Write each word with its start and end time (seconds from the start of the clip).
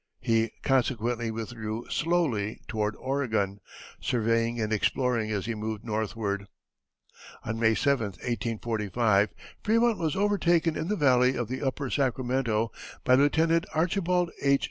He 0.19 0.49
consequently 0.63 1.29
withdrew 1.29 1.85
slowly 1.91 2.59
toward 2.67 2.95
Oregon, 2.95 3.59
surveying 3.99 4.59
and 4.59 4.73
exploring 4.73 5.29
as 5.29 5.45
he 5.45 5.53
moved 5.53 5.85
northward. 5.85 6.47
On 7.45 7.59
May 7.59 7.75
7, 7.75 8.05
1845, 8.07 9.29
Frémont 9.63 9.99
was 9.99 10.15
overtaken 10.15 10.75
in 10.75 10.87
the 10.87 10.95
valley 10.95 11.35
of 11.35 11.49
the 11.49 11.61
upper 11.61 11.91
Sacramento 11.91 12.71
by 13.03 13.13
Lieutenant 13.13 13.67
Archibald 13.75 14.31
H. 14.41 14.59